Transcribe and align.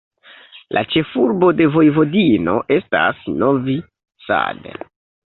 La 0.75 0.81
ĉefurbo 0.93 1.49
de 1.59 1.67
Vojvodino 1.75 2.55
estas 2.77 3.19
Novi 3.43 3.75
Sad. 4.29 4.65